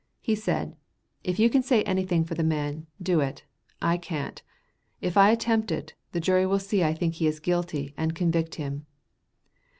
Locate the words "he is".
7.13-7.39